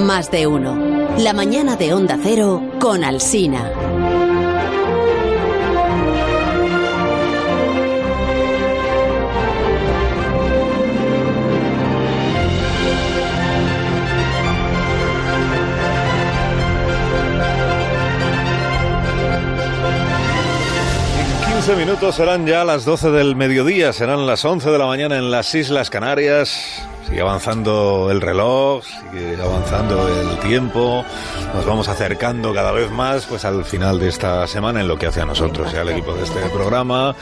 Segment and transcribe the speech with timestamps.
[0.00, 0.76] Más de uno.
[1.18, 3.70] La mañana de Onda Cero con Alsina.
[21.18, 25.16] En 15 minutos serán ya las 12 del mediodía, serán las 11 de la mañana
[25.16, 26.86] en las Islas Canarias.
[27.06, 31.04] Sigue avanzando el reloj, sigue avanzando el tiempo.
[31.54, 35.06] Nos vamos acercando cada vez más pues al final de esta semana en lo que
[35.06, 37.14] hace a nosotros, y al equipo de este programa.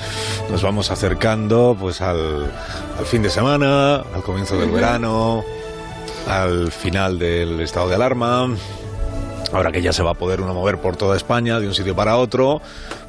[0.50, 2.50] Nos vamos acercando pues al,
[2.98, 5.45] al fin de semana, al comienzo del verano,
[6.28, 8.48] al final del estado de alarma.
[9.52, 11.95] Ahora que ya se va a poder uno mover por toda España de un sitio
[11.95, 12.62] para otro,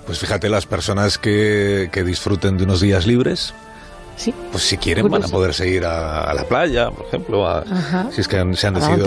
[0.05, 3.53] pues fíjate las personas que, que disfruten de unos días libres,
[4.18, 4.34] Sí.
[4.52, 5.34] pues si quieren van a Curioso.
[5.34, 7.64] poderse ir a, a la playa, por ejemplo, a-
[8.14, 9.06] si es que han- se han decidido,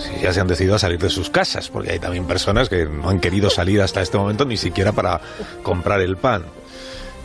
[0.00, 2.86] si ya se han decidido a salir de sus casas, porque hay también personas que
[2.86, 5.20] no han querido salir hasta este momento ni siquiera para
[5.62, 6.44] comprar el pan.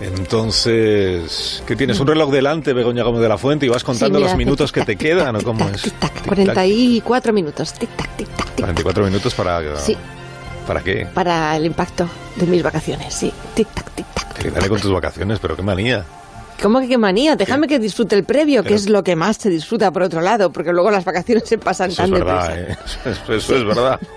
[0.02, 2.00] Entonces, ¿qué tienes?
[2.00, 4.72] ¿Un reloj delante, Begoña Gómez de la Fuente, y vas contando Sí, mira, los minutos
[4.72, 5.36] tic, que te tic, quedan?
[5.36, 5.82] ¿O cómo es?
[5.82, 6.54] tac, tic, tac, Tic, tac.
[6.56, 7.74] 44 minutos.
[7.74, 8.60] Tic tac, tic tac, tic.
[8.66, 9.78] 44 minutos para...
[9.78, 9.96] Sí.
[10.68, 11.08] ¿Para qué?
[11.14, 13.32] Para el impacto de mis vacaciones, sí.
[13.54, 14.34] Tic tac, tic tac.
[14.40, 16.04] Que dale con tus vacaciones, pero qué manía.
[16.62, 17.36] ¿Cómo que qué manía?
[17.36, 20.52] Déjame que disfrute el previo, que es lo que más se disfruta por otro lado,
[20.52, 23.10] porque luego las vacaciones se pasan Eso es tan verdad, deprisa.
[23.10, 23.12] ¿eh?
[23.12, 24.00] Eso, eso es verdad.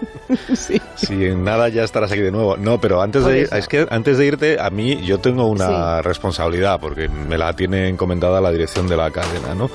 [0.54, 0.80] Sí.
[0.96, 2.56] Si en nada ya estarás aquí de nuevo.
[2.56, 6.00] No, pero antes de, ir- es que antes de irte, a mí yo tengo una
[6.00, 9.70] responsabilidad, porque me la tiene encomendada la dirección de la cadena, ¿no?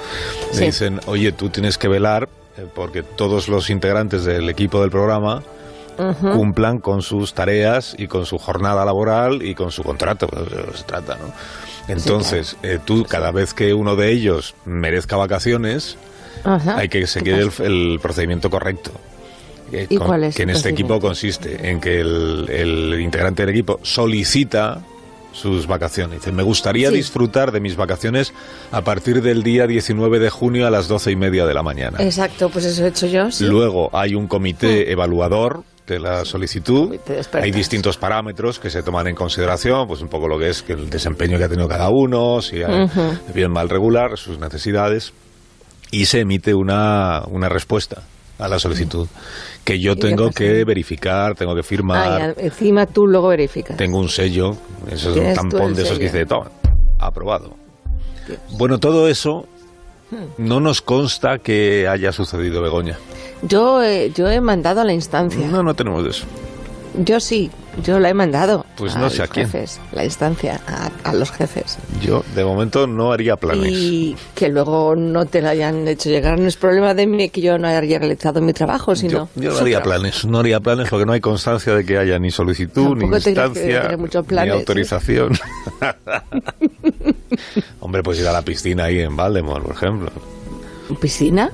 [0.56, 4.90] Me dicen, oye, tú tienes que velar, eh, porque todos los integrantes del equipo del
[4.90, 5.44] programa
[6.22, 10.84] Cumplan con sus tareas y con su jornada laboral y con su contrato, de se
[10.84, 11.32] trata, ¿no?
[11.88, 15.98] Entonces, eh, tú, cada vez que uno de ellos merezca vacaciones,
[16.44, 16.78] Ajá.
[16.78, 18.92] hay que seguir el, el procedimiento correcto.
[19.72, 23.54] Eh, ¿Y cuál es Que en este equipo consiste en que el, el integrante del
[23.54, 24.82] equipo solicita
[25.32, 26.20] sus vacaciones.
[26.22, 26.96] Dice, me gustaría Sí.
[26.96, 28.34] disfrutar de mis vacaciones
[28.72, 32.00] a partir del día 19 de junio a las doce y media de la mañana.
[32.02, 33.46] Exacto, pues eso he hecho yo, sí.
[33.46, 35.64] Luego hay un comité evaluador
[35.94, 36.96] de la solicitud.
[37.34, 40.74] Hay distintos parámetros que se toman en consideración, pues un poco lo que es que
[40.74, 42.90] el desempeño que ha tenido cada uno, si hay
[43.34, 45.14] bien mal regular, sus necesidades,
[45.92, 48.04] y se emite una, una respuesta
[48.38, 49.08] a la solicitud
[49.66, 53.76] que yo ¿Y qué tengo que verificar, tengo que Ah, firmar, encima tú luego verificas.
[53.76, 54.56] tengo un sello,
[54.90, 56.50] eso es un tampón de esos que dice, toma,
[57.00, 57.56] aprobado.
[58.28, 58.40] Dios.
[58.58, 59.46] Bueno, todo eso
[60.12, 60.26] Hmm.
[60.40, 62.98] no nos consta que haya sucedido, Begoña.
[63.42, 65.48] Yo, eh, yo he mandado a la instancia.
[65.48, 66.26] No, no tenemos eso.
[66.98, 67.50] Yo sí,
[67.84, 68.66] yo la he mandado.
[68.76, 69.50] Pues no sé a los quién.
[69.50, 71.78] Jefes, la instancia, a, a los jefes.
[72.02, 73.72] Yo, de momento, no haría planes.
[73.72, 76.40] Y que luego no te la hayan hecho llegar.
[76.40, 79.30] No es problema de mí que yo no haya realizado mi trabajo, sino.
[79.36, 82.18] yo, yo no haría planes, no haría planes porque no hay constancia de que haya
[82.20, 83.98] ni solicitud, ni Tampoco instancia,
[84.44, 85.38] ni autorización.
[87.80, 90.12] Hombre, pues ir a la piscina ahí en Valdemar, por ejemplo.
[91.00, 91.52] ¿Piscina?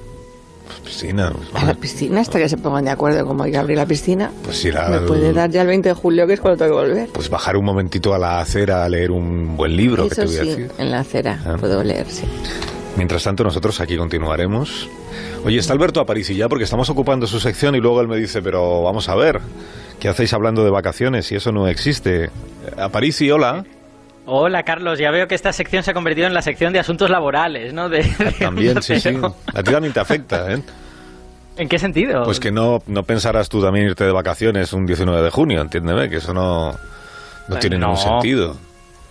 [0.84, 3.78] Piscina, pues, A la piscina hasta que se pongan de acuerdo cómo hay que abrir
[3.78, 4.31] la piscina.
[4.44, 6.80] pues ir a Me puede dar ya el 20 de julio, que es cuando tengo
[6.81, 7.09] que volver.
[7.09, 10.28] pues bajar un momentito a la acera a leer un buen libro, que Eso te
[10.28, 10.72] voy a sí, decir.
[10.78, 11.56] en la acera Ah.
[11.59, 12.24] puedo leer, sí.
[12.98, 14.88] Mientras tanto, nosotros aquí continuaremos.
[15.44, 18.42] Oye, está Alberto Aparici ya porque estamos ocupando su sección y luego él me dice,
[18.42, 19.42] pero vamos a ver,
[20.00, 22.30] ¿qué hacéis hablando de vacaciones si eso no existe?
[22.78, 23.66] Aparici, hola.
[24.25, 27.09] Hola Carlos, ya veo que esta sección se ha convertido en la sección de asuntos
[27.09, 27.90] laborales, ¿no?
[27.90, 29.09] De, de También, sí, sí.
[29.53, 30.62] A ti también te afecta, ¿eh?
[31.58, 32.24] ¿En qué sentido?
[32.24, 36.09] Pues que no, no pensarás tú también irte de vacaciones un 19 de junio, entiéndeme,
[36.09, 36.72] que eso no,
[37.47, 37.88] no Eh, tiene no.
[37.88, 38.58] ningún sentido.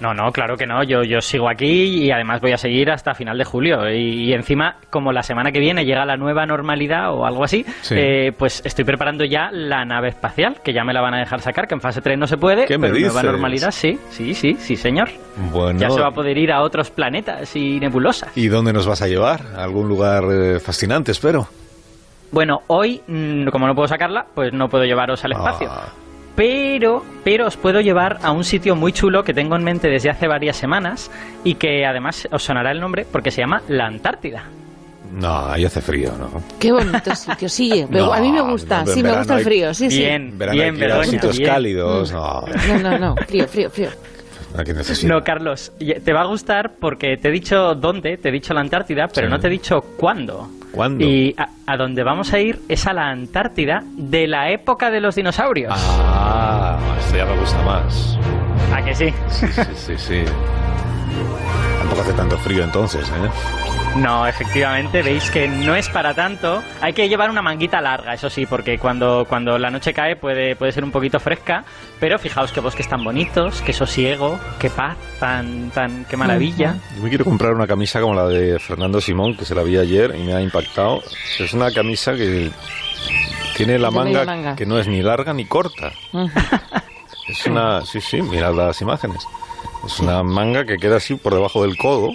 [0.04, 0.82] No, no, claro que no.
[0.82, 3.88] Yo, yo sigo aquí y además voy a seguir hasta final de julio.
[3.91, 7.65] Y, y encima, como la semana que viene llega la nueva normalidad o algo así,
[7.81, 7.94] Sí.
[7.97, 11.41] eh, pues estoy preparando ya la nave espacial, que ya me la van a dejar
[11.41, 12.66] sacar, que en fase 3 no se puede.
[12.66, 13.25] ¿Qué me pero nueva dices?
[13.32, 15.09] normalidad sí, sí, sí, sí, señor.
[15.50, 18.37] Bueno, Ya se va a poder ir a otros planetas y nebulosas.
[18.37, 19.41] ¿y dónde nos vas a llevar?
[19.56, 21.48] ¿A algún lugar eh, fascinante, espero?
[22.31, 25.69] Bueno, hoy, mm, como no puedo sacarla, pues no puedo llevaros al espacio.
[25.70, 25.88] Ah,
[26.36, 30.10] Pero, pero os puedo llevar a un sitio muy chulo que tengo en mente desde
[30.10, 31.10] hace varias semanas
[31.44, 34.42] y que además os sonará el nombre porque se llama la Antártida.
[35.12, 36.42] no, ahí hace frío, ¿no?
[36.58, 37.86] Qué bonito sitio, sí.
[37.90, 40.38] No, a mí me gusta, no, sí, me verano gusta el frío, sí, bien, En
[40.38, 41.50] verano bien, Verónica, sitios bien.
[41.50, 42.72] cálidos, no, sí.
[42.72, 43.90] No, no, no, frío, frío, frío.
[45.04, 48.54] No, Carlos, y- te va a gustar porque te he dicho dónde, te he dicho
[48.54, 49.30] la Antártida, pero Sí.
[49.32, 50.48] no te he dicho cuándo.
[50.75, 51.05] ¿Cuándo?
[51.05, 55.00] Y a, a donde vamos a ir es a la Antártida de la época de
[55.00, 55.73] los dinosaurios.
[55.76, 58.19] Ah, esto ya me gusta más.
[58.75, 59.15] ¿A que sí?
[59.29, 60.25] Sí, sí, sí.
[61.94, 63.31] tampoco hace tanto frío entonces, ¿eh?
[63.96, 66.62] No, efectivamente, veis que no es para tanto.
[66.81, 70.56] Hay que llevar una manguita larga, eso sí, porque cuando, cuando la noche cae puede,
[70.56, 71.64] puede ser un poquito fresca,
[72.00, 76.76] pero fijaos qué bosques tan bonitos, qué sosiego, qué paz, tan, tan, qué maravilla.
[76.96, 79.79] Yo me quiero comprar una camisa como la de Fernando Simón, que se la vi
[79.79, 81.00] ayer y me ha impactado.
[81.38, 82.50] Es una camisa que
[83.56, 85.93] tiene la manga, que no es ni larga ni corta.
[87.29, 89.25] Es una, sí, sí, mirad las imágenes.
[89.86, 92.10] Es una manga que queda así por debajo del codo.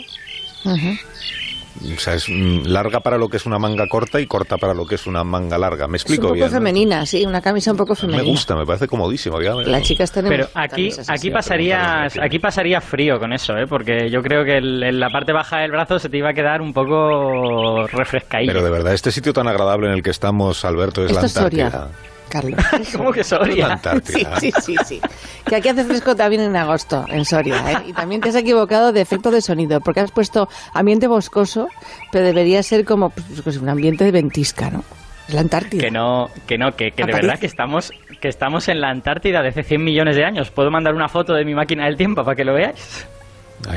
[1.81, 4.74] O sea, es mm, larga para lo que es una manga corta y corta para
[4.74, 5.88] lo que es una manga larga.
[5.88, 8.24] ¿Me explico un poco femenina, sí, una camisa un poco femenina.
[8.24, 9.39] Me gusta, me parece comodísimo.
[9.39, 13.66] La chica está Pero aquí, aquí, pasaría, aquí pasaría frío con eso, ¿eh?
[13.68, 16.62] porque yo creo que en la parte baja del brazo se te iba a quedar
[16.62, 18.51] un poco refrescadillo.
[18.51, 21.89] Pero de verdad, este sitio tan agradable en el que estamos, Alberto, es la Antártida.
[22.30, 22.60] Carlos.
[22.96, 23.80] ¿Cómo que Soria?
[24.04, 25.02] Sí, sí, sí, sí.
[25.46, 27.72] Que aquí hace fresco también en agosto, en Soria.
[27.72, 27.78] ¿eh?
[27.88, 31.68] Y también te has equivocado de efecto de sonido, porque has puesto ambiente boscoso,
[32.12, 34.84] pero debería ser como pues, pues, un ambiente de ventisca, ¿no?
[35.28, 35.84] Es la Antártida.
[35.84, 39.42] Que no, que no, que, que de verdad que estamos, que estamos en la Antártida
[39.42, 40.50] de hace 100 millones de años.
[40.50, 43.08] ¿Puedo mandar una foto de mi máquina del tiempo para que lo veáis?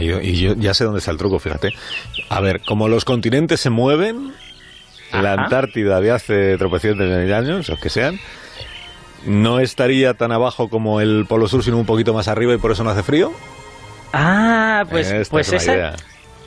[0.01, 1.71] y yo ya sé dónde está el truco, fíjate.
[2.29, 4.33] A ver, como los continentes se mueven,
[5.13, 8.19] la Antártida de hace tropecientos de años, los que sean,
[9.27, 12.73] no estaría tan abajo como el Polo Sur, sino un poquito más arriba y por
[12.73, 13.33] eso no hace frío.
[14.13, 15.95] Ah, pues, pues esa,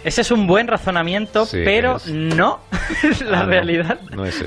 [0.05, 2.59] ese es un buen razonamiento, pero no.
[3.25, 3.97] la, ah, realidad,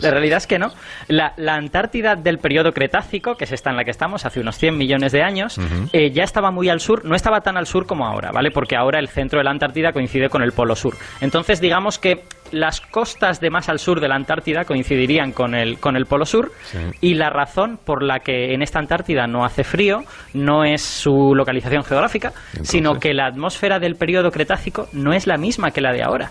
[0.00, 0.70] la realidad es que no.
[1.08, 4.78] La, Antártida del periodo Cretácico, que es esta en la que estamos, hace unos 100
[4.78, 5.58] millones de años,
[5.92, 8.52] eh, ya estaba muy al sur, no estaba tan al sur como ahora, ¿vale?
[8.52, 10.94] Porque ahora el centro de la Antártida coincide con el Polo Sur.
[11.20, 12.22] Entonces, digamos que
[12.52, 16.24] las costas de más al sur de la Antártida coincidirían con el, con el Polo
[16.24, 16.52] Sur
[17.00, 20.02] y la razón por la que en esta Antártida no hace frío
[20.34, 25.36] no es su localización geográfica, sino que la atmósfera del periodo Cretácico no es la
[25.36, 26.30] misma que la de ahora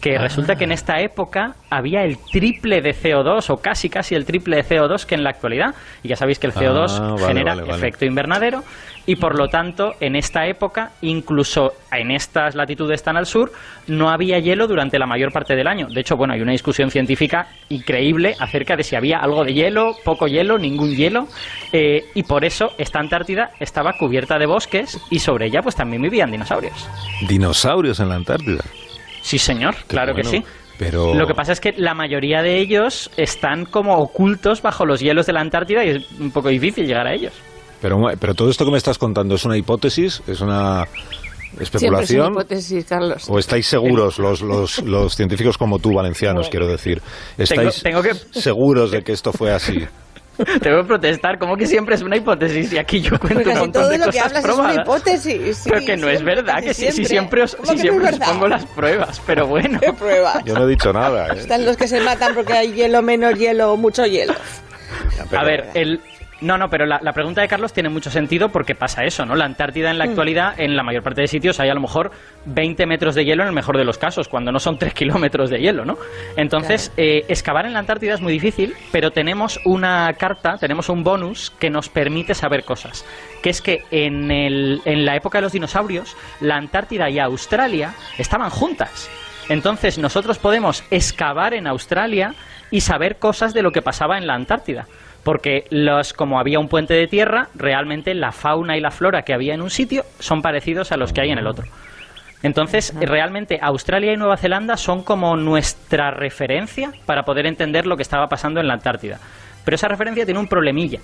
[0.00, 0.20] que ah.
[0.20, 4.56] resulta que en esta época había el triple de CO2 o casi casi el triple
[4.56, 5.74] de CO2 que en la actualidad.
[6.02, 8.62] Y ya sabéis que el CO2 ah, genera efecto invernadero
[9.06, 13.52] y por lo tanto en esta época, incluso en estas latitudes tan al sur,
[13.86, 15.86] no había hielo durante la mayor parte del año.
[15.88, 19.94] De hecho, bueno, hay una discusión científica increíble acerca de si había algo de hielo,
[20.04, 21.28] poco hielo, ningún hielo,
[21.72, 26.02] eh, y por eso esta Antártida estaba cubierta de bosques y sobre ella pues también
[26.02, 26.88] vivían dinosaurios.
[27.28, 28.64] ¿Dinosaurios en la Antártida?
[29.22, 30.42] Sí, señor, claro que sí.
[30.78, 31.14] Pero...
[31.14, 35.26] Lo que pasa es que la mayoría de ellos están como ocultos bajo los hielos
[35.26, 37.32] de la Antártida y es un poco difícil llegar a ellos.
[37.80, 40.86] Pero, pero todo esto que me estás contando es una hipótesis, es una
[41.58, 42.32] especulación.
[42.32, 43.24] hipótesis, Carlos.
[43.28, 47.00] ¿O estáis seguros, los, los, los científicos como tú, valencianos, quiero decir?
[47.38, 47.82] ¿Estáis
[48.32, 49.86] seguros de que esto fue así?
[50.60, 53.90] Tengo que protestar, como que siempre es una hipótesis y aquí yo cuento un montón
[53.90, 54.44] de cosas probadas.
[54.44, 55.62] Es una hipótesis.
[55.64, 59.20] pero que no es verdad, que si, siempre os, si siempre os pongo las pruebas,
[59.26, 59.80] pero bueno.
[59.80, 60.44] ¿Qué pruebas?
[60.44, 61.28] Yo no he dicho nada.
[61.28, 61.38] ¿eh?
[61.38, 64.34] Están los que se matan porque hay hielo, menos hielo o mucho hielo.
[65.36, 66.00] A ver, el,
[66.40, 69.34] no, no, pero la, pregunta de Carlos tiene mucho sentido porque pasa eso, ¿no?
[69.34, 70.08] La Antártida en la mm.
[70.10, 72.10] actualidad, en la mayor parte de sitios, hay a lo mejor
[72.44, 75.48] 20 metros de hielo en el mejor de los casos, cuando no son 3 kilómetros
[75.48, 75.96] de hielo, ¿no?
[76.36, 81.02] Entonces, eh, excavar en la Antártida es muy difícil, pero tenemos una carta, tenemos un
[81.02, 83.06] bonus que nos permite saber cosas.
[83.42, 87.94] Que es que en, el, en la época de los dinosaurios, la Antártida y Australia
[88.18, 89.08] estaban juntas.
[89.48, 92.34] Entonces, nosotros podemos excavar en Australia
[92.70, 94.86] y saber cosas de lo que pasaba en la Antártida
[95.26, 99.34] porque los, como había un puente de tierra, realmente la fauna y la flora que
[99.34, 101.66] había en un sitio son parecidos a los que hay en el otro.
[102.44, 108.04] Entonces, realmente Australia y Nueva Zelanda son como nuestra referencia para poder entender lo que
[108.04, 109.18] estaba pasando en la Antártida.
[109.64, 111.00] Pero esa referencia tiene un problemilla,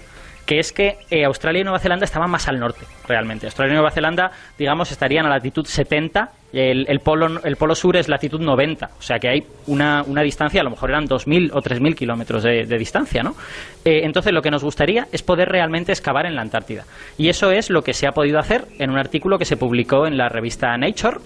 [0.46, 3.46] que es que eh, Australia y Nueva Zelanda estaban más al norte, realmente.
[3.46, 7.96] Australia y Nueva Zelanda, digamos, estarían a latitud 70, el, el, polo, el polo sur
[7.96, 11.50] es latitud 90, o sea que hay una, una distancia, a lo mejor eran 2.000
[11.54, 13.34] o 3.000 kilómetros de, distancia, ¿no?
[13.84, 16.84] Eh, entonces lo que nos gustaría es poder realmente excavar en la Antártida.
[17.16, 20.06] Y eso es lo que se ha podido hacer en un artículo que se publicó
[20.06, 21.18] en la revista Nature,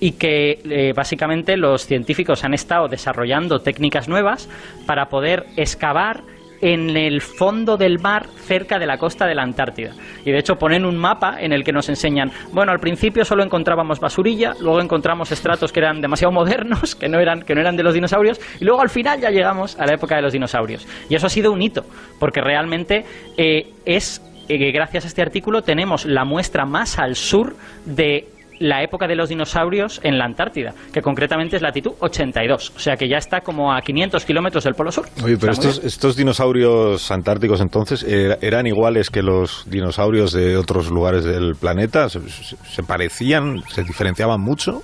[0.00, 4.48] y que eh, básicamente los científicos han estado desarrollando técnicas nuevas
[4.86, 6.22] para poder excavar
[6.60, 9.92] en el fondo del mar cerca de la costa de la Antártida.
[10.24, 13.42] Y de hecho ponen un mapa en el que nos enseñan, bueno, al principio solo
[13.42, 17.76] encontrábamos basurilla, luego encontramos estratos que eran demasiado modernos, que no eran, que no eran
[17.76, 20.86] de los dinosaurios, y luego al final ya llegamos a la época de los dinosaurios.
[21.08, 21.84] Y eso ha sido un hito,
[22.18, 23.04] porque realmente
[23.36, 28.29] eh, es eh, gracias a este artículo tenemos la muestra más al sur de
[28.60, 32.94] la época de los dinosaurios en la Antártida, que concretamente es latitud 82, o sea
[32.96, 35.06] que ya está como a 500 kilómetros del Polo Sur.
[35.24, 41.24] Oye, pero estos, estos, dinosaurios antárticos entonces eran iguales que los dinosaurios de otros lugares
[41.24, 44.82] del planeta, ¿Se, parecían, se diferenciaban mucho?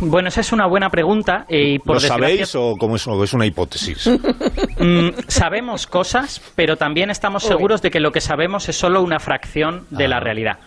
[0.00, 1.44] Bueno, esa es una buena pregunta.
[1.48, 4.10] Eh, y por ¿Lo sabéis o como es, es una hipótesis?
[4.80, 9.18] Mm, sabemos cosas, pero también estamos seguros de que lo que sabemos es solo una
[9.18, 10.08] fracción de Ah.
[10.08, 10.58] la realidad.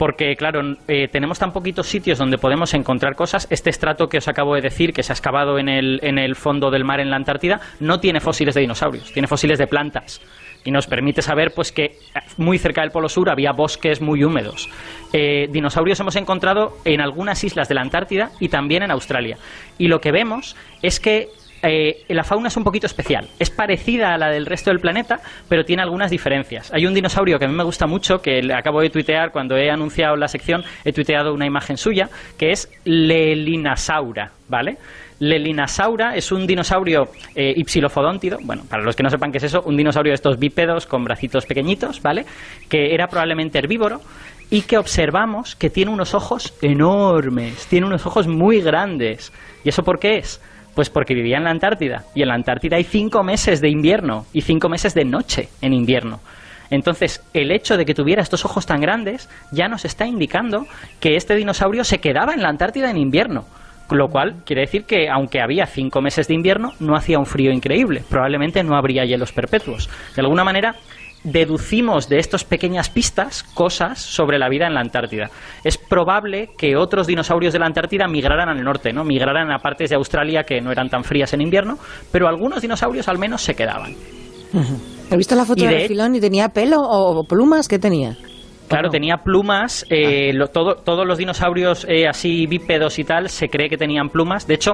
[0.00, 3.46] Porque, claro, eh, tenemos tan poquitos sitios donde podemos encontrar cosas.
[3.50, 6.36] Este estrato que os acabo de decir, que se ha excavado en el, en el
[6.36, 10.22] fondo del mar en la Antártida, no tiene fósiles de dinosaurios, tiene fósiles de plantas.
[10.64, 11.98] Y nos permite saber pues, que eh,
[12.38, 14.70] muy cerca del Polo Sur había bosques muy húmedos.
[15.12, 19.36] Eh, dinosaurios hemos encontrado en algunas islas de la Antártida y también en Australia.
[19.76, 21.28] Y lo que vemos es que
[21.62, 23.28] eh, la fauna es un poquito especial.
[23.38, 26.72] Es parecida a la del resto del planeta, pero tiene algunas diferencias.
[26.72, 29.56] Hay un dinosaurio que a mí me gusta mucho, que le acabo de tuitear cuando
[29.56, 34.78] he anunciado la sección, he tuiteado una imagen suya, que es Lelinasaura, ¿vale?
[35.20, 39.62] Lelinasaura es un dinosaurio eh, ipsilofodóntido, bueno, para los que no sepan qué es eso,
[39.66, 42.24] un dinosaurio de estos bípedos con bracitos pequeñitos, ¿vale?
[42.70, 44.00] Que era probablemente herbívoro
[44.48, 49.30] y que observamos que tiene unos ojos enormes, tiene unos ojos muy grandes.
[49.62, 50.40] ¿Y eso por qué es?
[50.80, 52.04] Pues porque vivía en la Antártida.
[52.14, 55.74] Y en la Antártida hay cinco meses de invierno y cinco meses de noche en
[55.74, 56.20] invierno.
[56.70, 60.66] Entonces, el hecho de que tuviera estos ojos tan grandes ya nos está indicando
[60.98, 63.44] que este dinosaurio se quedaba en la Antártida en invierno.
[63.90, 67.52] Lo cual quiere decir que, aunque había cinco meses de invierno, no hacía un frío
[67.52, 68.02] increíble.
[68.08, 69.90] Probablemente no habría hielos perpetuos.
[70.16, 70.76] De alguna manera,
[71.24, 75.28] deducimos de estas pequeñas pistas cosas sobre la vida en la Antártida.
[75.64, 79.04] Es probable que otros dinosaurios de la Antártida migraran al norte, ¿no?
[79.04, 81.76] Migraran a partes de Australia que no eran tan frías en invierno,
[82.10, 83.94] pero algunos dinosaurios al menos se quedaban.
[85.10, 87.68] He visto la foto Y de de- refilón y tenía pelo o plumas.
[87.68, 88.16] ¿Qué tenía?
[88.68, 88.90] Claro, no?
[88.90, 89.84] tenía plumas.
[89.90, 94.08] eh, lo- todo- todos los dinosaurios eh, así bípedos y tal se cree que tenían
[94.08, 94.46] plumas.
[94.46, 94.72] De hecho,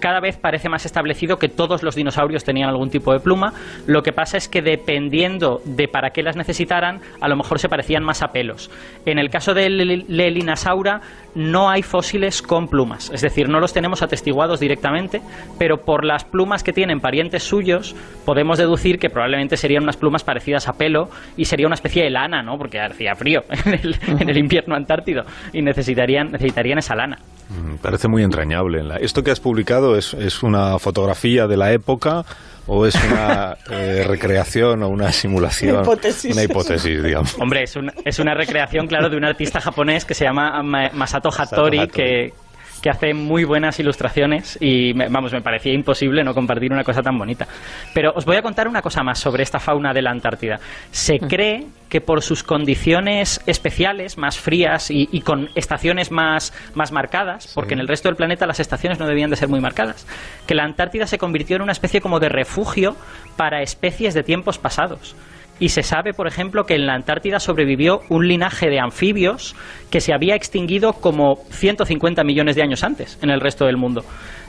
[0.00, 3.52] cada vez parece más establecido que todos los dinosaurios tenían algún tipo de pluma.
[3.86, 7.68] Lo que pasa es que dependiendo de para qué las necesitaran, a lo mejor se
[7.68, 8.70] parecían más a pelos.
[9.06, 11.00] En el caso del Lelinasaura
[11.34, 15.22] no hay fósiles con plumas, es decir, no los tenemos atestiguados directamente,
[15.58, 17.96] pero por las plumas que tienen parientes suyos
[18.26, 22.10] podemos deducir que probablemente serían unas plumas parecidas a pelo y sería una especie de
[22.10, 22.58] lana, ¿no?
[22.58, 27.18] Porque hacía frío en el, invierno antártido y necesitarían, necesitarían esa lana.
[27.48, 28.82] Mm, Parece muy entrañable.
[29.00, 32.24] ¿Esto que has publicado es, es una fotografía de la época
[32.66, 35.72] o es una eh, recreación o una simulación?
[35.76, 36.32] Una hipótesis.
[36.32, 37.34] Una hipótesis, digamos.
[37.40, 40.90] Hombre, es una, es una recreación, claro, de un artista japonés que se llama Ma-
[40.92, 41.90] Masato Hattori, Hattori.
[41.92, 42.32] que,
[42.82, 47.00] que hace muy buenas ilustraciones y, me- vamos, me parecía imposible no compartir una cosa
[47.02, 47.46] tan bonita.
[47.94, 50.58] Pero os voy a contar una cosa más sobre esta fauna de la Antártida.
[50.90, 56.90] Se cree que por sus condiciones especiales, más frías y, y con estaciones más, más
[56.90, 60.06] marcadas, porque en el resto del planeta las estaciones no debían de ser muy marcadas,
[60.46, 62.96] que la Antártida se convirtió en una especie como de refugio
[63.36, 65.14] para especies de tiempos pasados.
[65.62, 69.54] Y se sabe, por ejemplo, que en la Antártida sobrevivió un linaje de anfibios
[69.92, 74.02] que se había extinguido como 150 millones de años antes en el resto del mundo.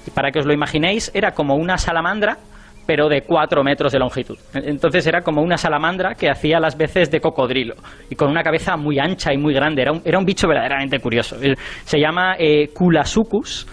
[0.07, 2.39] Y para que os lo imaginéis, era como una salamandra,
[2.87, 4.39] pero de 4 metros de longitud.
[4.55, 7.75] Entonces era como una salamandra que hacía las veces de cocodrilo
[8.09, 9.83] y con una cabeza muy ancha y muy grande.
[9.83, 11.37] Era un, bicho verdaderamente curioso.
[11.83, 13.67] Se llama eh, Kulasucus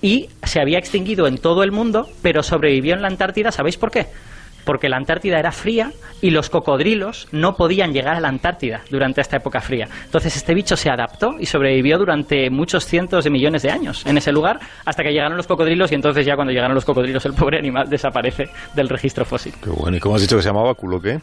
[0.00, 3.50] y se había extinguido en todo el mundo, pero sobrevivió en la Antártida.
[3.50, 4.06] ¿Sabéis por qué?
[4.66, 9.22] Porque la Antártida era fría y los cocodrilos no podían llegar a la Antártida durante
[9.22, 9.88] esta época fría.
[10.04, 14.18] Entonces este bicho se adaptó y sobrevivió durante muchos cientos de millones de años en
[14.18, 17.32] ese lugar hasta que llegaron los cocodrilos y entonces ya cuando llegaron los cocodrilos el
[17.32, 19.54] pobre animal desaparece del registro fósil.
[19.62, 19.96] Qué bueno.
[19.96, 20.74] ¿Y cómo has dicho que se llamaba?
[20.74, 21.20] ¿Culo qué?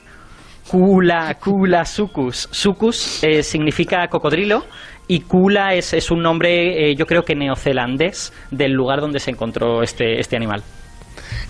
[0.67, 2.47] Kula, Kula Sucus.
[2.51, 4.63] Sucus eh, significa cocodrilo
[5.07, 9.31] y Kula es, es un nombre, eh, yo creo que neozelandés, del lugar donde se
[9.31, 10.63] encontró este, este animal.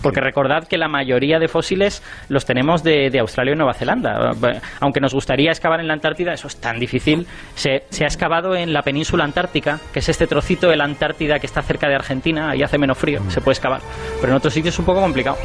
[0.01, 4.33] Porque recordad que la mayoría de fósiles los tenemos de, de Australia y Nueva Zelanda.
[4.79, 7.27] Aunque nos gustaría excavar en la Antártida, eso es tan difícil.
[7.55, 11.39] Se, se ha excavado en la península antártica, que es este trocito de la Antártida
[11.39, 13.81] que está cerca de Argentina, ahí hace menos frío, se puede excavar.
[14.19, 15.37] Pero en otros sitios es un poco complicado.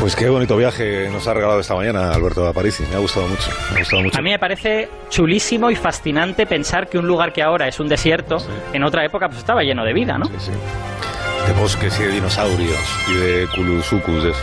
[0.00, 2.84] Pues qué bonito viaje nos ha regalado esta mañana Alberto Aparici.
[2.88, 3.50] Me ha gustado mucho.
[3.70, 4.18] Me ha gustado mucho.
[4.18, 7.86] A mí me parece chulísimo y fascinante pensar que un lugar que ahora es un
[7.86, 8.38] desierto,
[8.72, 10.24] en otra época pues estaba lleno de vida, ¿no?
[10.24, 10.52] Sí, sí.
[11.50, 12.78] De bosques y de dinosaurios
[13.08, 14.22] y de Kulusucus.
[14.22, 14.40] de eso.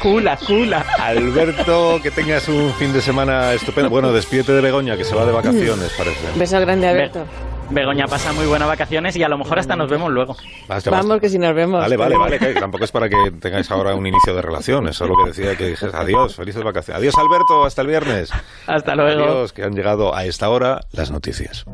[0.00, 0.86] Cula, cula.
[0.96, 3.90] Alberto, que tengas un fin de semana estupendo.
[3.90, 6.38] Bueno, despídete de Begoña, que se va de vacaciones, parece.
[6.38, 7.24] Beso grande, Alberto.
[7.70, 10.36] Begoña pasa muy buenas vacaciones y a lo mejor hasta nos vemos luego.
[10.68, 11.20] Basta, Vamos, basta.
[11.20, 11.80] que si nos vemos.
[11.80, 15.02] Vale, vale, vale, que tampoco es para que tengáis ahora un inicio de relación, eso
[15.04, 17.00] es lo que decía que dijes adiós, felices vacaciones.
[17.00, 18.30] Adiós Alberto, hasta el viernes.
[18.68, 19.24] Hasta luego.
[19.24, 21.64] Adiós, que han llegado a esta hora las noticias.